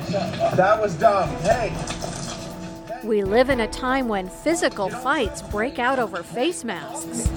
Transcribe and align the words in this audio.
That 0.00 0.80
was 0.80 0.94
dumb. 0.94 1.28
Hey. 1.42 1.72
We 3.04 3.22
live 3.22 3.50
in 3.50 3.60
a 3.60 3.68
time 3.68 4.08
when 4.08 4.28
physical 4.28 4.88
fights 4.88 5.42
break 5.42 5.78
out 5.78 5.98
over 5.98 6.22
face 6.22 6.64
masks. 6.64 7.28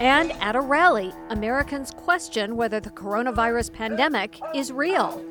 And 0.00 0.32
at 0.42 0.56
a 0.56 0.60
rally, 0.60 1.12
Americans 1.30 1.92
question 1.92 2.56
whether 2.56 2.78
the 2.80 2.90
coronavirus 2.90 3.72
pandemic 3.72 4.40
is 4.54 4.70
real. 4.70 5.24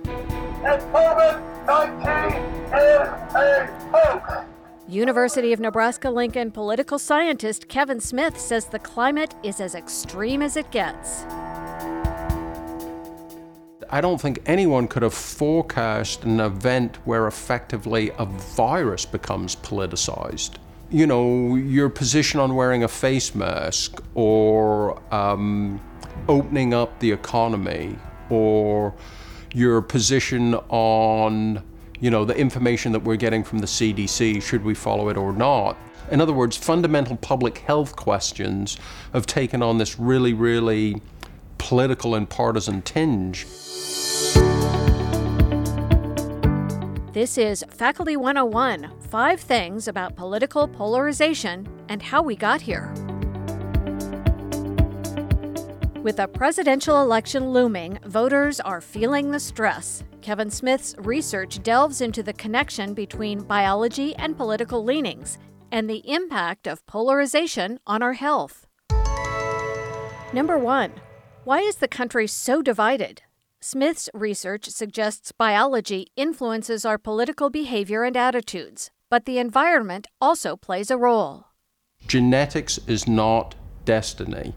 University 4.88 5.54
of 5.54 5.60
Nebraska 5.60 6.10
Lincoln 6.10 6.50
political 6.50 6.98
scientist 6.98 7.68
Kevin 7.68 8.00
Smith 8.00 8.40
says 8.40 8.66
the 8.66 8.80
climate 8.80 9.36
is 9.44 9.60
as 9.60 9.76
extreme 9.76 10.42
as 10.42 10.58
it 10.58 10.72
gets. 10.72 11.26
I 13.94 14.02
don't 14.02 14.20
think 14.20 14.42
anyone 14.48 14.88
could 14.88 15.04
have 15.04 15.14
forecast 15.14 16.24
an 16.24 16.40
event 16.40 16.98
where 17.06 17.28
effectively 17.28 18.10
a 18.18 18.26
virus 18.26 19.06
becomes 19.06 19.56
politicized. 19.56 20.56
You 20.90 21.06
know, 21.06 21.54
your 21.58 21.90
position 21.90 22.40
on 22.40 22.56
wearing 22.56 22.84
a 22.84 22.88
face 22.88 23.36
mask 23.36 24.02
or 24.16 25.00
um, 25.14 25.80
opening 26.28 26.74
up 26.74 26.98
the 27.02 27.12
economy 27.12 27.96
or 28.32 28.96
your 29.54 29.80
position 29.84 30.56
on, 30.70 31.62
you 32.00 32.10
know, 32.10 32.26
the 32.26 32.36
information 32.36 32.94
that 32.94 33.04
we're 33.04 33.16
getting 33.16 33.44
from 33.44 33.60
the 33.60 33.68
CDC, 33.68 34.42
should 34.42 34.64
we 34.64 34.74
follow 34.74 35.10
it 35.10 35.18
or 35.18 35.32
not. 35.34 35.78
In 36.10 36.20
other 36.20 36.34
words, 36.34 36.58
fundamental 36.58 37.16
public 37.18 37.60
health 37.60 37.96
questions 37.96 38.76
have 39.14 39.28
taken 39.28 39.62
on 39.62 39.78
this 39.78 40.00
really, 40.00 40.34
really 40.34 41.00
political 41.64 42.16
and 42.16 42.30
partisan 42.30 42.82
tinge. 42.82 43.46
This 47.14 47.38
is 47.38 47.64
Faculty 47.70 48.18
101 48.18 48.92
Five 49.10 49.40
Things 49.40 49.88
About 49.88 50.18
Political 50.18 50.68
Polarization 50.68 51.66
and 51.88 52.02
How 52.02 52.22
We 52.22 52.36
Got 52.36 52.60
Here. 52.60 52.94
With 56.02 56.20
a 56.20 56.28
presidential 56.28 57.02
election 57.02 57.52
looming, 57.52 57.98
voters 58.06 58.60
are 58.60 58.82
feeling 58.82 59.32
the 59.32 59.40
stress. 59.40 60.04
Kevin 60.22 60.50
Smith's 60.50 60.96
research 60.98 61.64
delves 61.64 62.02
into 62.02 62.22
the 62.24 62.34
connection 62.34 62.94
between 62.94 63.42
biology 63.42 64.14
and 64.18 64.36
political 64.36 64.84
leanings 64.84 65.38
and 65.72 65.90
the 65.90 66.04
impact 66.12 66.68
of 66.68 66.86
polarization 66.88 67.80
on 67.88 68.04
our 68.04 68.14
health. 68.14 68.68
Number 70.34 70.58
one, 70.58 70.92
why 71.46 71.60
is 71.60 71.78
the 71.78 71.88
country 71.90 72.26
so 72.26 72.62
divided? 72.62 73.22
Smith's 73.60 74.10
research 74.14 74.70
suggests 74.70 75.34
biology 75.34 76.08
influences 76.16 76.86
our 76.86 76.98
political 76.98 77.50
behavior 77.50 78.04
and 78.04 78.16
attitudes, 78.16 78.92
but 79.10 79.26
the 79.26 79.40
environment 79.40 80.08
also 80.22 80.56
plays 80.56 80.90
a 80.90 80.98
role. 80.98 81.48
Genetics 82.08 82.78
is 82.88 83.08
not 83.08 83.56
destiny. 83.84 84.54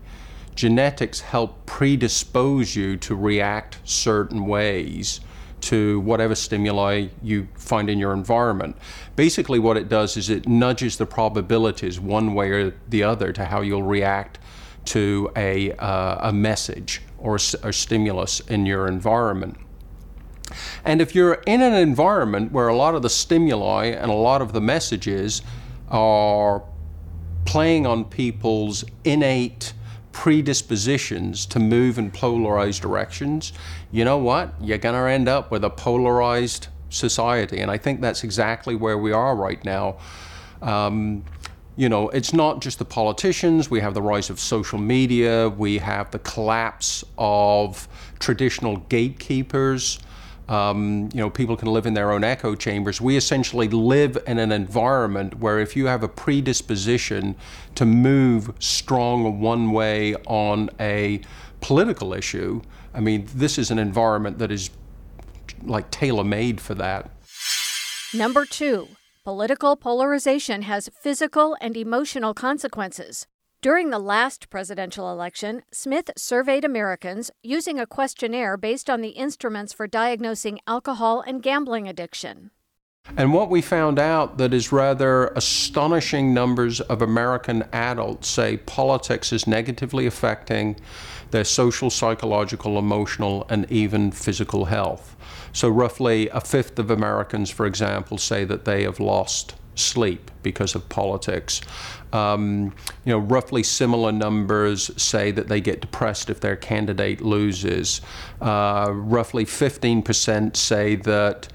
Genetics 0.55 1.21
help 1.21 1.67
predispose 1.67 2.77
you 2.77 2.97
to 2.99 3.17
react 3.17 3.79
certain 3.85 4.47
ways 4.47 5.21
to 5.63 5.99
whatever 6.01 6.37
stimuli 6.37 7.09
you 7.21 7.49
find 7.57 7.91
in 7.91 7.99
your 7.99 8.13
environment. 8.13 8.77
Basically, 9.17 9.59
what 9.59 9.77
it 9.77 9.89
does 9.89 10.17
is 10.17 10.31
it 10.31 10.47
nudges 10.47 10.97
the 10.97 11.07
probabilities 11.07 11.99
one 11.99 12.35
way 12.35 12.51
or 12.51 12.75
the 12.89 13.03
other 13.03 13.33
to 13.33 13.47
how 13.47 13.61
you'll 13.61 13.83
react 13.83 14.39
to 14.87 15.31
a, 15.37 15.73
uh, 15.73 16.29
a 16.29 16.33
message 16.33 17.03
or 17.19 17.37
a, 17.37 17.73
stimulus 17.73 18.41
in 18.41 18.67
your 18.67 18.87
environment. 18.87 19.57
And 20.85 21.01
if 21.01 21.15
you're 21.15 21.43
in 21.47 21.61
an 21.63 21.75
environment 21.75 22.53
where 22.53 22.69
a 22.69 22.77
lot 22.77 22.95
of 22.95 23.03
the 23.03 23.11
stimuli 23.11 23.87
and 23.87 24.11
a 24.11 24.15
lot 24.15 24.43
of 24.43 24.53
the 24.53 24.61
messages 24.61 25.43
are 25.89 26.63
playing 27.45 27.87
on 27.87 28.05
people's 28.05 28.85
innate 29.05 29.73
predispositions 30.13 31.47
to 31.47 31.59
move 31.59 31.99
in 31.99 32.11
polarized 32.11 32.81
directions, 32.81 33.53
you 33.91 34.05
know 34.05 34.19
what? 34.19 34.55
You're 34.61 34.79
going 34.79 34.95
to 34.95 35.11
end 35.11 35.29
up 35.29 35.51
with 35.51 35.65
a 35.65 35.71
polarized 35.71 36.69
society. 36.91 37.61
And 37.61 37.71
I 37.71 37.79
think 37.79 38.01
that's 38.01 38.25
exactly 38.25 38.75
where 38.75 38.99
we 38.99 39.13
are 39.13 39.35
right 39.35 39.63
now. 39.65 39.97
Um, 40.63 41.25
you 41.77 41.89
know, 41.89 42.09
it's 42.09 42.33
not 42.33 42.61
just 42.61 42.79
the 42.79 42.85
politicians. 42.85 43.71
We 43.71 43.81
have 43.81 43.95
the 43.95 44.03
rise 44.03 44.31
of 44.31 44.41
social 44.41 44.79
media. 44.79 45.49
We 45.51 45.79
have 45.79 46.11
the 46.11 46.19
collapse 46.19 47.05
of 47.19 47.87
traditional 48.19 48.79
gatekeepers. 48.89 49.99
Um, 50.49 51.11
you 51.13 51.21
know, 51.21 51.29
people 51.29 51.57
can 51.57 51.69
live 51.69 51.87
in 51.87 51.95
their 51.95 52.13
own 52.13 52.25
echo 52.25 52.55
chambers. 52.55 53.01
We 53.01 53.17
essentially 53.17 53.69
live 53.69 54.17
in 54.27 54.39
an 54.39 54.53
environment 54.53 55.39
where 55.39 55.59
if 55.59 55.77
you 55.77 55.87
have 55.87 56.03
a 56.03 56.09
predisposition 56.09 57.35
to 57.75 57.85
move 57.85 58.53
strong 58.59 59.41
one 59.41 59.73
way 59.73 60.15
on 60.27 60.71
a 60.79 61.21
political 61.61 62.15
issue, 62.15 62.63
I 62.95 63.01
mean, 63.01 63.29
this 63.35 63.59
is 63.59 63.71
an 63.71 63.79
environment 63.79 64.39
that 64.39 64.51
is 64.51 64.71
like 65.63 65.91
tailor 65.91 66.25
made 66.25 66.61
for 66.61 66.75
that. 66.75 67.11
Number 68.15 68.47
two, 68.47 68.89
Political 69.27 69.79
polarization 69.79 70.63
has 70.63 70.89
physical 71.03 71.57
and 71.61 71.77
emotional 71.77 72.33
consequences. 72.33 73.27
During 73.61 73.91
the 73.91 73.99
last 73.99 74.51
presidential 74.51 75.11
election, 75.11 75.65
Smith 75.73 76.13
surveyed 76.17 76.65
Americans 76.65 77.33
using 77.43 77.81
a 77.81 77.89
questionnaire 77.89 78.57
based 78.57 78.89
on 78.89 79.01
the 79.01 79.19
instruments 79.19 79.73
for 79.73 79.89
diagnosing 79.89 80.61
alcohol 80.69 81.25
and 81.27 81.43
gambling 81.43 81.89
addiction. 81.89 82.53
And 83.17 83.33
what 83.33 83.51
we 83.51 83.63
found 83.63 83.99
out 83.99 84.39
that 84.39 84.53
is 84.53 84.73
rather 84.73 85.29
astonishing 85.29 86.35
numbers 86.35 86.81
of 86.81 87.03
American 87.03 87.65
adults 87.73 88.29
say 88.29 88.57
politics 88.59 89.33
is 89.33 89.47
negatively 89.47 90.07
affecting 90.07 90.77
their 91.31 91.45
social, 91.45 91.91
psychological, 91.91 92.79
emotional, 92.79 93.47
and 93.49 93.71
even 93.71 94.11
physical 94.11 94.67
health. 94.67 95.17
So, 95.53 95.69
roughly 95.69 96.29
a 96.31 96.41
fifth 96.41 96.79
of 96.79 96.91
Americans, 96.91 97.51
for 97.51 97.67
example, 97.67 98.19
say 98.19 98.45
that 98.45 98.65
they 98.65 98.83
have 98.83 99.01
lost 99.01 99.55
sleep 99.75 100.31
because 100.43 100.75
of 100.75 100.89
politics. 100.89 101.61
Um, 102.13 102.75
you 103.05 103.13
know, 103.13 103.19
roughly 103.19 103.63
similar 103.63 104.13
numbers 104.13 104.91
say 105.01 105.31
that 105.33 105.49
they 105.49 105.61
get 105.61 105.81
depressed 105.81 106.31
if 106.31 106.41
their 106.41 106.57
candidate 106.57 107.21
loses. 107.21 108.01
Uh, 108.41 108.91
roughly 108.93 109.45
15% 109.45 110.57
say 110.57 110.97
that 110.97 111.49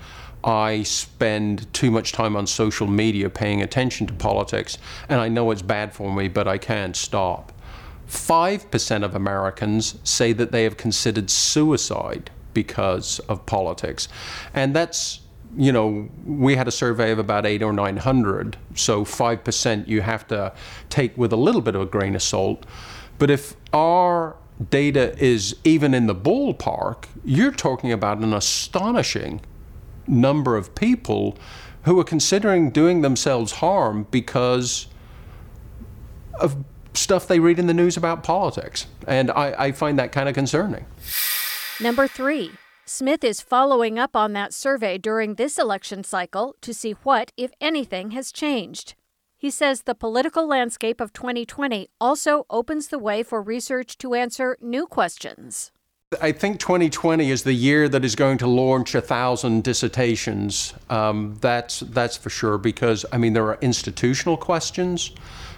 I 0.43 0.83
spend 0.83 1.71
too 1.73 1.91
much 1.91 2.11
time 2.11 2.35
on 2.35 2.47
social 2.47 2.87
media 2.87 3.29
paying 3.29 3.61
attention 3.61 4.07
to 4.07 4.13
politics, 4.13 4.77
and 5.09 5.21
I 5.21 5.27
know 5.27 5.51
it's 5.51 5.61
bad 5.61 5.93
for 5.93 6.11
me, 6.11 6.27
but 6.27 6.47
I 6.47 6.57
can't 6.57 6.95
stop. 6.95 7.51
5% 8.07 9.03
of 9.03 9.15
Americans 9.15 9.97
say 10.03 10.33
that 10.33 10.51
they 10.51 10.63
have 10.63 10.77
considered 10.77 11.29
suicide 11.29 12.29
because 12.53 13.19
of 13.29 13.45
politics. 13.45 14.09
And 14.53 14.75
that's, 14.75 15.21
you 15.55 15.71
know, 15.71 16.09
we 16.25 16.55
had 16.55 16.67
a 16.67 16.71
survey 16.71 17.11
of 17.11 17.19
about 17.19 17.45
eight 17.45 17.63
or 17.63 17.71
900, 17.71 18.57
so 18.75 19.05
5% 19.05 19.87
you 19.87 20.01
have 20.01 20.27
to 20.27 20.53
take 20.89 21.17
with 21.17 21.31
a 21.31 21.37
little 21.37 21.61
bit 21.61 21.75
of 21.75 21.81
a 21.81 21.85
grain 21.85 22.15
of 22.15 22.21
salt. 22.21 22.65
But 23.17 23.29
if 23.29 23.55
our 23.71 24.35
data 24.69 25.17
is 25.23 25.55
even 25.63 25.93
in 25.93 26.07
the 26.07 26.15
ballpark, 26.15 27.05
you're 27.23 27.51
talking 27.51 27.91
about 27.91 28.17
an 28.17 28.33
astonishing 28.33 29.41
number 30.11 30.57
of 30.57 30.75
people 30.75 31.37
who 31.83 31.99
are 31.99 32.03
considering 32.03 32.69
doing 32.69 33.01
themselves 33.01 33.53
harm 33.53 34.05
because 34.11 34.87
of 36.39 36.63
stuff 36.93 37.27
they 37.27 37.39
read 37.39 37.57
in 37.57 37.67
the 37.67 37.73
news 37.73 37.97
about 37.97 38.23
politics. 38.23 38.87
And 39.07 39.31
I, 39.31 39.55
I 39.57 39.71
find 39.71 39.97
that 39.97 40.11
kind 40.11 40.27
of 40.29 40.35
concerning. 40.35 40.85
Number 41.79 42.07
three, 42.07 42.51
Smith 42.85 43.23
is 43.23 43.41
following 43.41 43.97
up 43.97 44.15
on 44.15 44.33
that 44.33 44.53
survey 44.53 44.97
during 44.97 45.35
this 45.35 45.57
election 45.57 46.03
cycle 46.03 46.55
to 46.61 46.73
see 46.73 46.91
what, 47.03 47.31
if 47.37 47.51
anything, 47.61 48.11
has 48.11 48.31
changed. 48.31 48.95
He 49.37 49.49
says 49.49 49.83
the 49.83 49.95
political 49.95 50.45
landscape 50.45 51.01
of 51.01 51.13
2020 51.13 51.87
also 51.99 52.45
opens 52.49 52.89
the 52.89 52.99
way 52.99 53.23
for 53.23 53.41
research 53.41 53.97
to 53.99 54.13
answer 54.13 54.55
new 54.61 54.85
questions. 54.85 55.71
I 56.19 56.33
think 56.33 56.59
2020 56.59 57.31
is 57.31 57.43
the 57.43 57.53
year 57.53 57.87
that 57.87 58.03
is 58.03 58.15
going 58.15 58.37
to 58.39 58.47
launch 58.47 58.95
a 58.95 59.01
thousand 59.01 59.63
dissertations. 59.63 60.73
Um, 60.89 61.37
that's 61.39 61.79
that's 61.79 62.17
for 62.17 62.29
sure 62.29 62.57
because 62.57 63.05
I 63.13 63.17
mean 63.17 63.31
there 63.31 63.45
are 63.45 63.57
institutional 63.61 64.35
questions. 64.35 65.11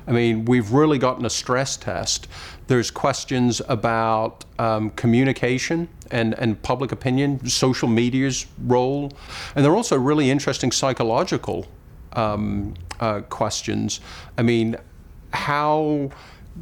I 0.05 0.11
mean 0.11 0.45
we've 0.45 0.71
really 0.71 0.99
gotten 0.99 1.25
a 1.25 1.29
stress 1.31 1.75
test. 1.75 2.27
There's 2.67 2.91
questions 2.91 3.63
about 3.67 4.45
um, 4.59 4.91
communication 4.91 5.89
and, 6.11 6.35
and 6.35 6.61
public 6.61 6.91
opinion, 6.91 7.49
social 7.49 7.87
media's 7.87 8.45
role, 8.59 9.11
and 9.55 9.65
there 9.65 9.71
are 9.71 9.75
also 9.75 9.97
really 9.97 10.29
interesting 10.29 10.71
psychological 10.71 11.65
um, 12.11 12.75
uh, 12.99 13.21
questions. 13.21 14.01
I 14.37 14.43
mean, 14.43 14.75
how 15.33 16.11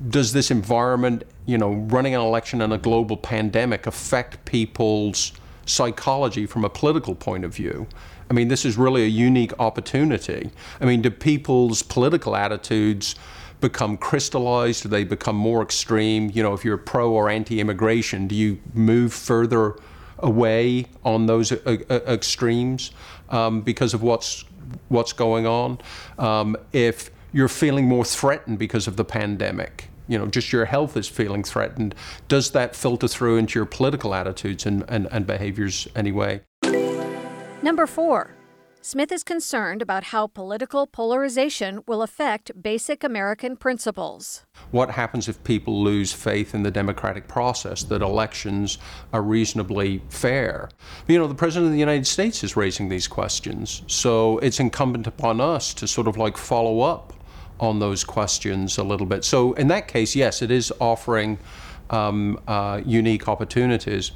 does 0.09 0.31
this 0.31 0.51
environment, 0.51 1.23
you 1.51 1.57
know, 1.57 1.73
running 1.73 2.15
an 2.15 2.21
election 2.21 2.61
in 2.61 2.71
a 2.71 2.77
global 2.77 3.17
pandemic 3.17 3.85
affect 3.85 4.45
people's 4.45 5.33
psychology 5.65 6.45
from 6.45 6.63
a 6.63 6.69
political 6.69 7.13
point 7.13 7.43
of 7.43 7.53
view? 7.53 7.87
I 8.29 8.33
mean, 8.33 8.47
this 8.47 8.63
is 8.63 8.77
really 8.77 9.03
a 9.03 9.07
unique 9.07 9.51
opportunity. 9.59 10.51
I 10.79 10.85
mean, 10.85 11.01
do 11.01 11.11
people's 11.11 11.83
political 11.83 12.35
attitudes 12.37 13.15
become 13.59 13.97
crystallized? 13.97 14.83
Do 14.83 14.89
they 14.89 15.03
become 15.03 15.35
more 15.35 15.61
extreme? 15.61 16.31
You 16.33 16.41
know, 16.41 16.53
if 16.53 16.63
you're 16.63 16.77
pro 16.77 17.11
or 17.11 17.29
anti 17.29 17.59
immigration, 17.59 18.27
do 18.27 18.35
you 18.35 18.59
move 18.73 19.13
further 19.13 19.75
away 20.19 20.85
on 21.03 21.25
those 21.25 21.51
uh, 21.51 21.57
uh, 21.65 21.99
extremes 22.07 22.91
um, 23.29 23.61
because 23.61 23.93
of 23.93 24.01
what's 24.01 24.45
what's 24.87 25.11
going 25.11 25.45
on? 25.45 25.79
Um, 26.17 26.55
if 26.71 27.11
you're 27.33 27.49
feeling 27.49 27.85
more 27.85 28.05
threatened 28.05 28.59
because 28.59 28.87
of 28.87 28.95
the 28.95 29.05
pandemic, 29.05 29.89
you 30.11 30.19
know, 30.19 30.27
just 30.27 30.51
your 30.51 30.65
health 30.65 30.97
is 30.97 31.07
feeling 31.07 31.41
threatened, 31.41 31.95
does 32.27 32.51
that 32.51 32.75
filter 32.75 33.07
through 33.07 33.37
into 33.37 33.57
your 33.57 33.65
political 33.65 34.13
attitudes 34.13 34.65
and, 34.65 34.83
and, 34.89 35.07
and 35.09 35.25
behaviors 35.25 35.87
anyway? 35.95 36.41
Number 37.63 37.87
four, 37.87 38.35
Smith 38.81 39.11
is 39.11 39.23
concerned 39.23 39.81
about 39.81 40.05
how 40.05 40.27
political 40.27 40.85
polarization 40.85 41.81
will 41.87 42.01
affect 42.01 42.51
basic 42.61 43.05
American 43.05 43.55
principles. 43.55 44.43
What 44.71 44.89
happens 44.89 45.29
if 45.29 45.41
people 45.45 45.81
lose 45.81 46.11
faith 46.11 46.53
in 46.53 46.63
the 46.63 46.71
democratic 46.71 47.27
process, 47.29 47.83
that 47.83 48.01
elections 48.01 48.79
are 49.13 49.21
reasonably 49.21 50.01
fair? 50.09 50.69
You 51.07 51.19
know, 51.19 51.27
the 51.27 51.35
President 51.35 51.67
of 51.67 51.73
the 51.73 51.79
United 51.79 52.07
States 52.07 52.43
is 52.43 52.57
raising 52.57 52.89
these 52.89 53.07
questions, 53.07 53.83
so 53.87 54.39
it's 54.39 54.59
incumbent 54.59 55.07
upon 55.07 55.39
us 55.39 55.73
to 55.75 55.87
sort 55.87 56.07
of 56.07 56.17
like 56.17 56.35
follow 56.35 56.81
up 56.81 57.13
on 57.61 57.79
those 57.79 58.03
questions 58.03 58.77
a 58.77 58.83
little 58.83 59.05
bit. 59.05 59.23
So, 59.23 59.53
in 59.53 59.67
that 59.69 59.87
case, 59.87 60.15
yes, 60.15 60.41
it 60.41 60.51
is 60.51 60.73
offering 60.79 61.37
um, 61.89 62.39
uh, 62.47 62.81
unique 62.85 63.27
opportunities. 63.27 64.11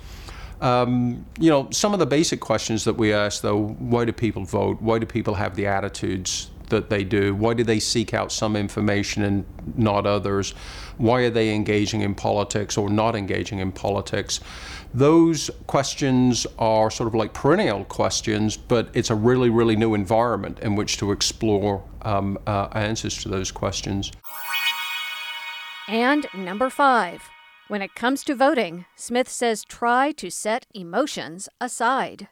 Um, 0.61 1.25
you 1.39 1.49
know, 1.49 1.69
some 1.71 1.93
of 1.93 1.99
the 1.99 2.05
basic 2.05 2.39
questions 2.39 2.85
that 2.85 2.95
we 2.95 3.13
ask, 3.13 3.41
though, 3.41 3.67
why 3.77 4.05
do 4.05 4.11
people 4.11 4.43
vote? 4.43 4.81
Why 4.81 4.99
do 4.99 5.05
people 5.05 5.35
have 5.35 5.55
the 5.55 5.67
attitudes 5.67 6.49
that 6.69 6.89
they 6.89 7.03
do? 7.03 7.35
Why 7.35 7.53
do 7.53 7.63
they 7.63 7.79
seek 7.79 8.13
out 8.13 8.31
some 8.31 8.55
information 8.55 9.23
and 9.23 9.45
not 9.75 10.05
others? 10.05 10.51
Why 10.97 11.21
are 11.21 11.29
they 11.29 11.53
engaging 11.53 12.01
in 12.01 12.15
politics 12.15 12.77
or 12.77 12.89
not 12.89 13.15
engaging 13.15 13.59
in 13.59 13.71
politics? 13.71 14.39
Those 14.93 15.49
questions 15.67 16.47
are 16.57 16.89
sort 16.89 17.07
of 17.07 17.15
like 17.15 17.33
perennial 17.33 17.83
questions, 17.85 18.55
but 18.55 18.89
it's 18.93 19.09
a 19.09 19.15
really, 19.15 19.49
really 19.49 19.75
new 19.75 19.93
environment 19.93 20.59
in 20.59 20.75
which 20.75 20.97
to 20.97 21.11
explore 21.11 21.83
um, 22.03 22.37
uh, 22.47 22.69
answers 22.73 23.21
to 23.23 23.29
those 23.29 23.51
questions. 23.51 24.11
And 25.87 26.25
number 26.33 26.69
five. 26.69 27.29
When 27.67 27.81
it 27.81 27.95
comes 27.95 28.23
to 28.25 28.35
voting, 28.35 28.85
Smith 28.95 29.27
says 29.27 29.65
try 29.65 30.11
to 30.13 30.29
set 30.29 30.67
emotions 30.75 31.49
aside. 31.59 32.27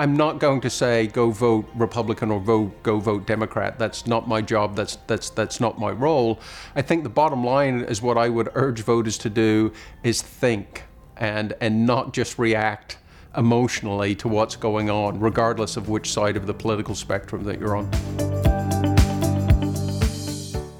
I'm 0.00 0.16
not 0.16 0.38
going 0.38 0.62
to 0.62 0.70
say 0.70 1.08
go 1.08 1.30
vote 1.30 1.68
Republican 1.74 2.30
or 2.30 2.40
vote 2.40 2.82
go 2.82 2.98
vote 3.00 3.26
Democrat. 3.26 3.78
That's 3.78 4.06
not 4.06 4.26
my 4.26 4.40
job. 4.40 4.74
That's 4.74 4.96
that's 5.06 5.28
that's 5.28 5.60
not 5.60 5.78
my 5.78 5.90
role. 5.90 6.40
I 6.74 6.80
think 6.80 7.02
the 7.02 7.10
bottom 7.10 7.44
line 7.44 7.80
is 7.80 8.00
what 8.00 8.16
I 8.16 8.30
would 8.30 8.48
urge 8.54 8.80
voters 8.80 9.18
to 9.18 9.28
do 9.28 9.74
is 10.02 10.22
think 10.22 10.84
and 11.18 11.52
and 11.60 11.84
not 11.84 12.14
just 12.14 12.38
react 12.38 12.96
emotionally 13.36 14.14
to 14.14 14.26
what's 14.26 14.56
going 14.56 14.88
on, 14.88 15.20
regardless 15.20 15.76
of 15.76 15.90
which 15.90 16.10
side 16.10 16.38
of 16.38 16.46
the 16.46 16.54
political 16.54 16.94
spectrum 16.94 17.44
that 17.44 17.60
you're 17.60 17.76
on. 17.76 17.90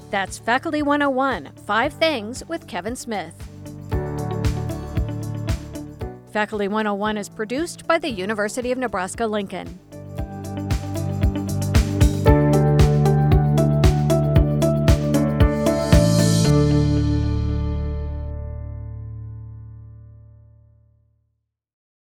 That's 0.09 0.39
Faculty 0.39 0.81
101 0.81 1.51
Five 1.67 1.93
Things 1.93 2.43
with 2.47 2.65
Kevin 2.65 2.95
Smith. 2.95 3.50
Faculty 6.31 6.69
101 6.69 7.17
is 7.17 7.27
produced 7.27 7.85
by 7.85 7.97
the 7.97 8.09
University 8.09 8.71
of 8.71 8.77
Nebraska 8.77 9.27
Lincoln. 9.27 9.77